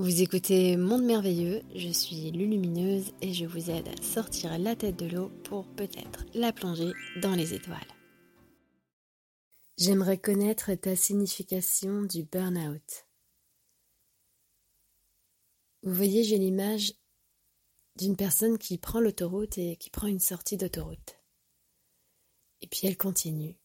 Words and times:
Vous 0.00 0.22
écoutez 0.22 0.78
Monde 0.78 1.04
Merveilleux, 1.04 1.60
je 1.74 1.90
suis 1.90 2.30
Lulumineuse 2.30 3.12
et 3.20 3.34
je 3.34 3.44
vous 3.44 3.68
aide 3.68 3.86
à 3.86 4.02
sortir 4.02 4.58
la 4.58 4.74
tête 4.74 4.96
de 4.96 5.04
l'eau 5.04 5.28
pour 5.44 5.66
peut-être 5.74 6.24
la 6.32 6.54
plonger 6.54 6.92
dans 7.20 7.34
les 7.34 7.52
étoiles. 7.52 7.76
J'aimerais 9.76 10.16
connaître 10.16 10.72
ta 10.72 10.96
signification 10.96 12.02
du 12.04 12.22
burn-out. 12.22 13.06
Vous 15.82 15.92
voyez, 15.92 16.24
j'ai 16.24 16.38
l'image 16.38 16.94
d'une 17.96 18.16
personne 18.16 18.56
qui 18.56 18.78
prend 18.78 19.00
l'autoroute 19.00 19.58
et 19.58 19.76
qui 19.76 19.90
prend 19.90 20.06
une 20.06 20.18
sortie 20.18 20.56
d'autoroute. 20.56 21.20
Et 22.62 22.68
puis 22.68 22.86
elle 22.86 22.96
continue. 22.96 23.58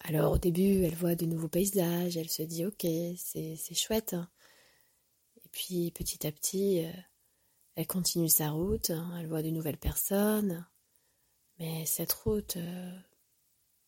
Alors 0.00 0.32
au 0.32 0.38
début, 0.38 0.82
elle 0.82 0.96
voit 0.96 1.14
de 1.14 1.26
nouveaux 1.26 1.46
paysages, 1.46 2.16
elle 2.16 2.28
se 2.28 2.42
dit 2.42 2.66
ok, 2.66 2.84
c'est 3.14 3.74
chouette. 3.74 4.14
Hein. 4.14 4.28
Et 5.50 5.58
puis 5.58 5.90
petit 5.90 6.26
à 6.26 6.32
petit, 6.32 6.84
euh, 6.84 6.92
elle 7.74 7.86
continue 7.86 8.28
sa 8.28 8.50
route, 8.50 8.90
hein. 8.90 9.16
elle 9.18 9.26
voit 9.26 9.42
de 9.42 9.50
nouvelles 9.50 9.78
personnes. 9.78 10.66
Mais 11.58 11.84
cette 11.86 12.12
route, 12.12 12.56
euh, 12.56 12.98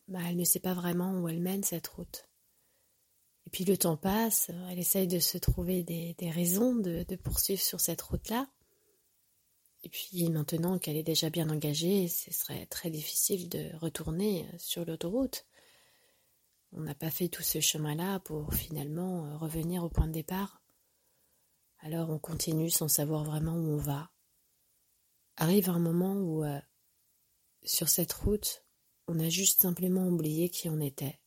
bah, 0.09 0.20
elle 0.29 0.37
ne 0.37 0.45
sait 0.45 0.61
pas 0.61 0.75
vraiment 0.75 1.20
où 1.20 1.29
elle 1.29 1.41
mène 1.41 1.62
cette 1.62 1.87
route. 1.89 2.29
Et 3.47 3.51
puis 3.51 3.65
le 3.65 3.77
temps 3.77 3.97
passe, 3.97 4.51
elle 4.70 4.79
essaye 4.79 5.09
de 5.09 5.19
se 5.19 5.39
trouver 5.39 5.83
des, 5.83 6.15
raisons 6.30 6.75
de, 6.75 7.05
poursuivre 7.17 7.61
sur 7.62 7.81
cette 7.81 8.03
route-là. 8.03 8.48
Et 9.84 9.89
puis 9.89 10.29
maintenant 10.31 10.79
qu'elle 10.79 10.97
est 10.97 11.03
déjà 11.03 11.29
bien 11.29 11.51
engagée, 11.51 12.09
ce 12.09 12.33
serait 12.33 12.67
très 12.67 12.91
difficile 12.91 13.48
de 13.48 13.70
retourner 13.79 14.47
sur 14.59 14.84
l'autoroute. 14.84 15.45
On 16.73 16.81
n'a 16.81 16.95
pas 16.95 17.11
fait 17.11 17.29
tout 17.29 17.42
ce 17.42 17.61
chemin-là 17.61 18.20
pour 18.20 18.55
finalement 18.55 19.27
euh, 19.27 19.37
revenir 19.37 19.84
au 19.84 19.91
point 19.91 20.06
de 20.06 20.12
départ. 20.12 20.62
Alors 21.85 22.11
on 22.11 22.19
continue 22.19 22.71
sans 22.71 22.87
savoir 22.87 23.25
vraiment 23.25 23.55
où 23.55 23.73
on 23.73 23.77
va. 23.77 24.13
Arrive 25.37 25.69
un 25.69 25.81
moment 25.81 26.15
où, 26.15 26.45
euh, 26.45 26.61
sur 27.65 27.89
cette 27.89 28.12
route, 28.12 28.65
on 29.09 29.19
a 29.19 29.29
juste 29.29 29.62
simplement 29.62 30.06
oublié 30.06 30.48
qui 30.48 30.69
on 30.69 30.79
était, 30.79 31.19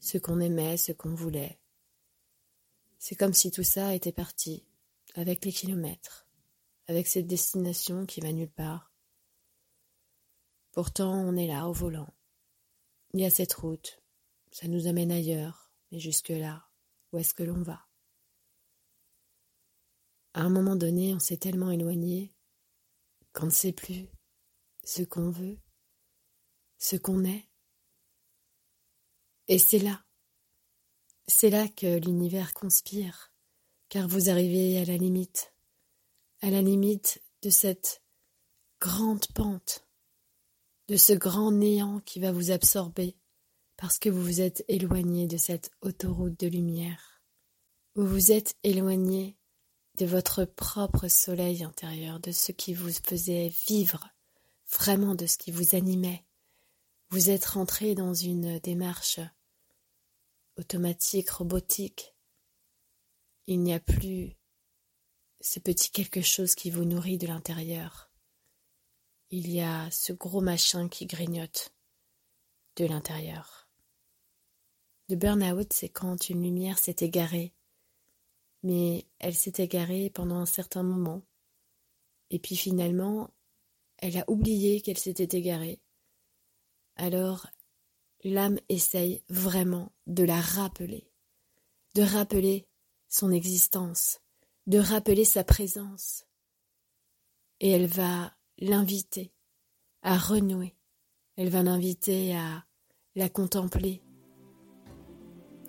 ce 0.00 0.18
qu'on 0.18 0.40
aimait, 0.40 0.76
ce 0.76 0.92
qu'on 0.92 1.14
voulait. 1.14 1.58
C'est 2.98 3.14
comme 3.14 3.32
si 3.32 3.50
tout 3.50 3.62
ça 3.62 3.94
était 3.94 4.12
parti, 4.12 4.66
avec 5.14 5.46
les 5.46 5.52
kilomètres, 5.52 6.26
avec 6.86 7.06
cette 7.06 7.26
destination 7.26 8.04
qui 8.04 8.20
va 8.20 8.32
nulle 8.32 8.50
part. 8.50 8.92
Pourtant, 10.72 11.14
on 11.14 11.36
est 11.36 11.46
là 11.46 11.68
au 11.68 11.72
volant. 11.72 12.12
Il 13.14 13.20
y 13.20 13.24
a 13.24 13.30
cette 13.30 13.54
route, 13.54 14.02
ça 14.50 14.68
nous 14.68 14.88
amène 14.88 15.10
ailleurs, 15.10 15.72
mais 15.90 16.00
jusque-là, 16.00 16.66
où 17.12 17.18
est-ce 17.18 17.32
que 17.32 17.44
l'on 17.44 17.62
va? 17.62 17.86
À 20.34 20.42
un 20.42 20.50
moment 20.50 20.76
donné, 20.76 21.14
on 21.14 21.20
s'est 21.20 21.36
tellement 21.36 21.70
éloigné 21.70 22.34
qu'on 23.32 23.46
ne 23.46 23.50
sait 23.50 23.72
plus 23.72 24.08
ce 24.82 25.02
qu'on 25.02 25.30
veut, 25.30 25.58
ce 26.78 26.96
qu'on 26.96 27.24
est. 27.24 27.48
Et 29.46 29.58
c'est 29.58 29.78
là, 29.78 30.04
c'est 31.26 31.50
là 31.50 31.68
que 31.68 31.98
l'univers 31.98 32.52
conspire, 32.52 33.32
car 33.88 34.08
vous 34.08 34.28
arrivez 34.28 34.78
à 34.78 34.84
la 34.84 34.96
limite, 34.96 35.54
à 36.42 36.50
la 36.50 36.62
limite 36.62 37.22
de 37.42 37.50
cette 37.50 38.02
grande 38.80 39.26
pente, 39.34 39.86
de 40.88 40.96
ce 40.96 41.12
grand 41.12 41.52
néant 41.52 42.00
qui 42.00 42.20
va 42.20 42.32
vous 42.32 42.50
absorber 42.50 43.16
parce 43.76 43.98
que 43.98 44.08
vous 44.08 44.22
vous 44.22 44.40
êtes 44.40 44.64
éloigné 44.68 45.26
de 45.26 45.36
cette 45.36 45.70
autoroute 45.80 46.38
de 46.40 46.46
lumière. 46.46 47.22
Vous 47.94 48.06
vous 48.06 48.32
êtes 48.32 48.56
éloigné 48.62 49.36
de 49.96 50.06
votre 50.06 50.44
propre 50.44 51.08
soleil 51.08 51.62
intérieur, 51.62 52.20
de 52.20 52.32
ce 52.32 52.52
qui 52.52 52.74
vous 52.74 52.92
faisait 52.92 53.48
vivre, 53.68 54.08
vraiment 54.70 55.14
de 55.14 55.26
ce 55.26 55.38
qui 55.38 55.50
vous 55.50 55.74
animait. 55.74 56.24
Vous 57.10 57.30
êtes 57.30 57.44
rentré 57.44 57.94
dans 57.94 58.14
une 58.14 58.58
démarche 58.58 59.20
automatique, 60.56 61.30
robotique. 61.30 62.14
Il 63.46 63.60
n'y 63.60 63.74
a 63.74 63.80
plus 63.80 64.36
ce 65.40 65.60
petit 65.60 65.90
quelque 65.90 66.22
chose 66.22 66.54
qui 66.54 66.70
vous 66.70 66.84
nourrit 66.84 67.18
de 67.18 67.26
l'intérieur. 67.26 68.10
Il 69.30 69.50
y 69.50 69.60
a 69.60 69.90
ce 69.90 70.12
gros 70.12 70.40
machin 70.40 70.88
qui 70.88 71.06
grignote 71.06 71.72
de 72.76 72.86
l'intérieur. 72.86 73.68
Le 75.08 75.16
burn-out, 75.16 75.72
c'est 75.72 75.90
quand 75.90 76.30
une 76.30 76.42
lumière 76.42 76.78
s'est 76.78 76.96
égarée, 77.00 77.52
mais 78.64 79.06
elle 79.18 79.34
s'est 79.34 79.62
égarée 79.62 80.10
pendant 80.10 80.36
un 80.36 80.46
certain 80.46 80.82
moment, 80.82 81.22
et 82.30 82.38
puis 82.38 82.56
finalement, 82.56 83.30
elle 83.98 84.16
a 84.16 84.28
oublié 84.28 84.80
qu'elle 84.80 84.98
s'était 84.98 85.36
égarée. 85.36 85.80
Alors, 86.96 87.46
l'âme 88.24 88.58
essaye 88.70 89.22
vraiment 89.28 89.92
de 90.06 90.24
la 90.24 90.40
rappeler, 90.40 91.10
de 91.94 92.02
rappeler 92.02 92.66
son 93.06 93.30
existence, 93.30 94.20
de 94.66 94.78
rappeler 94.78 95.26
sa 95.26 95.44
présence, 95.44 96.24
et 97.60 97.68
elle 97.68 97.86
va 97.86 98.34
l'inviter 98.58 99.34
à 100.00 100.16
renouer, 100.16 100.74
elle 101.36 101.50
va 101.50 101.62
l'inviter 101.62 102.34
à 102.34 102.64
la 103.14 103.28
contempler, 103.28 104.02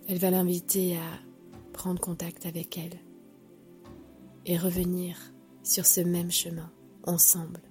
elle 0.07 0.19
va 0.19 0.31
l'inviter 0.31 0.97
à 0.97 1.19
prendre 1.85 2.01
contact 2.01 2.47
avec 2.47 2.79
elle 2.79 2.99
et 4.47 4.57
revenir 4.57 5.15
sur 5.61 5.85
ce 5.85 6.01
même 6.01 6.31
chemin 6.31 6.71
ensemble. 7.03 7.61